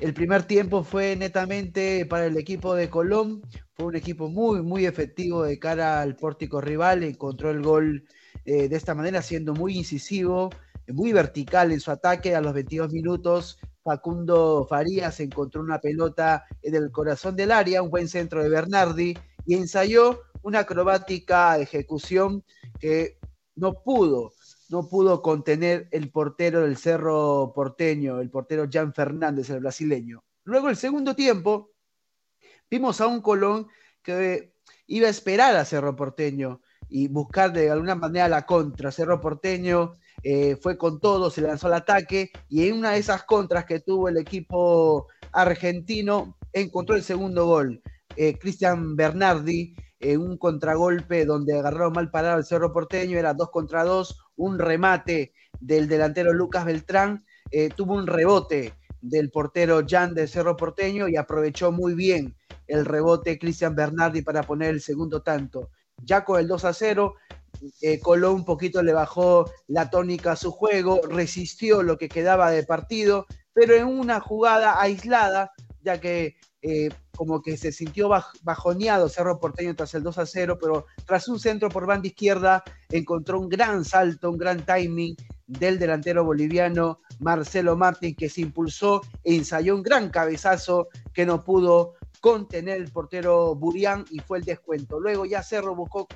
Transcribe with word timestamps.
El 0.00 0.14
primer 0.14 0.44
tiempo 0.44 0.84
fue 0.84 1.16
netamente 1.16 2.06
para 2.06 2.26
el 2.26 2.36
equipo 2.36 2.74
de 2.74 2.88
Colón, 2.88 3.42
fue 3.74 3.86
un 3.86 3.96
equipo 3.96 4.28
muy, 4.28 4.62
muy 4.62 4.86
efectivo 4.86 5.42
de 5.42 5.58
cara 5.58 6.00
al 6.00 6.14
pórtico 6.14 6.60
rival, 6.60 7.02
encontró 7.02 7.50
el 7.50 7.62
gol 7.62 8.04
eh, 8.44 8.68
de 8.68 8.76
esta 8.76 8.94
manera, 8.94 9.22
siendo 9.22 9.54
muy 9.54 9.76
incisivo, 9.76 10.50
muy 10.86 11.12
vertical 11.12 11.72
en 11.72 11.80
su 11.80 11.90
ataque 11.90 12.36
a 12.36 12.40
los 12.40 12.54
22 12.54 12.92
minutos. 12.92 13.58
Facundo 13.82 14.66
Farías 14.68 15.18
encontró 15.18 15.60
una 15.62 15.80
pelota 15.80 16.44
en 16.62 16.76
el 16.76 16.92
corazón 16.92 17.34
del 17.34 17.50
área, 17.50 17.82
un 17.82 17.90
buen 17.90 18.06
centro 18.06 18.40
de 18.42 18.50
Bernardi 18.50 19.18
y 19.46 19.54
ensayó 19.54 20.20
una 20.42 20.60
acrobática 20.60 21.58
ejecución 21.58 22.44
que 22.78 23.17
no 23.58 23.82
pudo 23.82 24.32
no 24.68 24.88
pudo 24.88 25.22
contener 25.22 25.88
el 25.90 26.10
portero 26.10 26.62
del 26.62 26.76
Cerro 26.76 27.52
Porteño, 27.54 28.20
el 28.20 28.30
portero 28.30 28.68
Jan 28.70 28.92
Fernández, 28.92 29.48
el 29.50 29.60
brasileño. 29.60 30.24
Luego, 30.44 30.68
el 30.68 30.76
segundo 30.76 31.14
tiempo, 31.14 31.70
vimos 32.70 33.00
a 33.00 33.06
un 33.06 33.20
Colón 33.22 33.68
que 34.02 34.52
iba 34.86 35.06
a 35.06 35.10
esperar 35.10 35.56
a 35.56 35.64
Cerro 35.64 35.96
Porteño 35.96 36.60
y 36.88 37.08
buscar 37.08 37.52
de 37.52 37.70
alguna 37.70 37.94
manera 37.94 38.28
la 38.28 38.46
contra. 38.46 38.92
Cerro 38.92 39.20
Porteño 39.20 39.94
eh, 40.22 40.56
fue 40.56 40.76
con 40.76 41.00
todo, 41.00 41.30
se 41.30 41.40
lanzó 41.40 41.68
al 41.68 41.74
ataque 41.74 42.30
y 42.48 42.68
en 42.68 42.78
una 42.78 42.92
de 42.92 42.98
esas 42.98 43.24
contras 43.24 43.64
que 43.64 43.80
tuvo 43.80 44.08
el 44.08 44.18
equipo 44.18 45.06
argentino 45.32 46.36
encontró 46.52 46.94
el 46.94 47.02
segundo 47.02 47.46
gol. 47.46 47.82
Eh, 48.16 48.38
Cristian 48.38 48.96
Bernardi 48.96 49.74
en 50.00 50.20
un 50.20 50.36
contragolpe 50.36 51.24
donde 51.24 51.58
agarraron 51.58 51.92
mal 51.92 52.10
parado 52.10 52.38
el 52.38 52.44
Cerro 52.44 52.72
Porteño, 52.72 53.18
era 53.18 53.34
dos 53.34 53.50
contra 53.50 53.84
dos, 53.84 54.20
un 54.36 54.58
remate 54.58 55.32
del 55.60 55.88
delantero 55.88 56.32
Lucas 56.32 56.64
Beltrán, 56.64 57.24
eh, 57.50 57.70
tuvo 57.74 57.94
un 57.94 58.06
rebote 58.06 58.74
del 59.00 59.30
portero 59.30 59.82
Jan 59.88 60.14
del 60.14 60.28
Cerro 60.28 60.56
Porteño 60.56 61.08
y 61.08 61.16
aprovechó 61.16 61.72
muy 61.72 61.94
bien 61.94 62.36
el 62.66 62.84
rebote 62.84 63.38
Cristian 63.38 63.74
Bernardi 63.74 64.22
para 64.22 64.42
poner 64.42 64.70
el 64.70 64.80
segundo 64.80 65.22
tanto. 65.22 65.70
Ya 66.04 66.24
con 66.24 66.38
el 66.38 66.46
2 66.46 66.64
a 66.64 66.72
0, 66.72 67.14
eh, 67.80 67.98
Colón 68.00 68.34
un 68.34 68.44
poquito 68.44 68.82
le 68.82 68.92
bajó 68.92 69.50
la 69.66 69.90
tónica 69.90 70.32
a 70.32 70.36
su 70.36 70.52
juego, 70.52 71.00
resistió 71.08 71.82
lo 71.82 71.98
que 71.98 72.08
quedaba 72.08 72.50
de 72.50 72.64
partido, 72.64 73.26
pero 73.52 73.74
en 73.74 73.86
una 73.86 74.20
jugada 74.20 74.80
aislada, 74.80 75.52
ya 75.82 76.00
que 76.00 76.36
eh, 76.60 76.88
como 77.16 77.40
que 77.40 77.56
se 77.56 77.70
sintió 77.70 78.08
bajoneado 78.42 79.08
Cerro 79.08 79.38
Porteño 79.38 79.76
tras 79.76 79.94
el 79.94 80.02
2 80.02 80.18
a 80.18 80.26
0, 80.26 80.58
pero 80.60 80.86
tras 81.06 81.28
un 81.28 81.38
centro 81.38 81.68
por 81.68 81.86
banda 81.86 82.08
izquierda 82.08 82.64
encontró 82.90 83.38
un 83.38 83.48
gran 83.48 83.84
salto, 83.84 84.30
un 84.30 84.38
gran 84.38 84.64
timing 84.64 85.16
del 85.46 85.78
delantero 85.78 86.24
boliviano 86.24 87.00
Marcelo 87.20 87.76
Martín 87.76 88.14
que 88.14 88.28
se 88.28 88.40
impulsó 88.42 89.02
e 89.24 89.34
ensayó 89.36 89.74
un 89.74 89.82
gran 89.82 90.10
cabezazo 90.10 90.88
que 91.12 91.24
no 91.24 91.44
pudo 91.44 91.94
contener 92.20 92.78
el 92.78 92.90
portero 92.90 93.54
Burián 93.54 94.04
y 94.10 94.18
fue 94.18 94.38
el 94.38 94.44
descuento. 94.44 95.00
Luego 95.00 95.24
ya 95.24 95.42
Cerro 95.42 95.74
buscó 95.74 96.08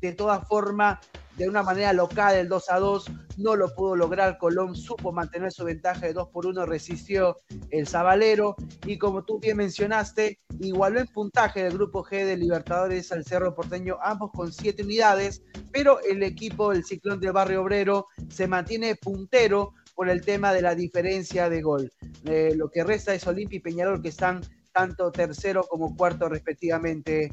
de 0.00 0.12
todas 0.12 0.46
formas 0.48 0.98
de 1.36 1.48
una 1.48 1.62
manera 1.62 1.92
local 1.94 2.36
el 2.36 2.48
2 2.48 2.70
a 2.70 2.78
2, 2.78 3.04
no 3.38 3.56
lo 3.56 3.74
pudo 3.74 3.96
lograr, 3.96 4.36
Colón 4.36 4.76
supo 4.76 5.10
mantener 5.10 5.50
su 5.52 5.64
ventaja 5.64 6.06
de 6.06 6.12
2 6.12 6.28
por 6.28 6.46
1, 6.46 6.66
resistió 6.66 7.38
el 7.70 7.86
Zabalero 7.86 8.56
y 8.84 8.98
como 8.98 9.24
tú 9.24 9.38
bien 9.38 9.56
mencionaste, 9.56 10.38
igualó 10.58 11.00
en 11.00 11.06
puntaje 11.06 11.62
del 11.62 11.72
grupo 11.72 12.04
G 12.04 12.26
de 12.26 12.36
Libertadores 12.36 13.10
al 13.10 13.24
Cerro 13.24 13.54
Porteño, 13.54 13.96
ambos 14.02 14.32
con 14.32 14.52
7 14.52 14.82
unidades, 14.82 15.42
pero 15.72 16.00
el 16.00 16.22
equipo, 16.22 16.72
el 16.72 16.84
Ciclón 16.84 17.20
de 17.20 17.30
Barrio 17.30 17.62
Obrero, 17.62 18.08
se 18.28 18.46
mantiene 18.46 18.96
puntero 18.96 19.72
por 19.94 20.10
el 20.10 20.20
tema 20.22 20.52
de 20.52 20.62
la 20.62 20.74
diferencia 20.74 21.48
de 21.48 21.62
gol. 21.62 21.90
Eh, 22.24 22.52
lo 22.54 22.70
que 22.70 22.84
resta 22.84 23.14
es 23.14 23.26
Olimpia 23.26 23.56
y 23.56 23.60
Peñarol 23.60 24.02
que 24.02 24.08
están 24.08 24.42
tanto 24.72 25.10
tercero 25.10 25.64
como 25.68 25.96
cuarto 25.96 26.28
respectivamente 26.28 27.32